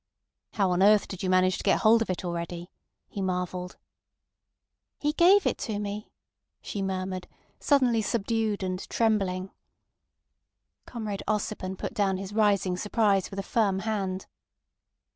[0.53, 2.71] "How on earth did you manage to get hold of it already?"
[3.07, 3.77] he marvelled.
[4.97, 6.09] "He gave it to me,"
[6.59, 7.27] she murmured,
[7.59, 9.51] suddenly subdued and trembling.
[10.87, 14.25] Comrade Ossipon put down his rising surprise with a firm hand.